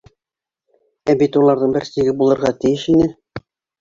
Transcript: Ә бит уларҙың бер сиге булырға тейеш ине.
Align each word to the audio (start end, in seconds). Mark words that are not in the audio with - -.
Ә 1.13 1.15
бит 1.19 1.37
уларҙың 1.41 1.75
бер 1.77 1.85
сиге 1.91 2.17
булырға 2.23 2.53
тейеш 2.65 2.87
ине. 2.95 3.11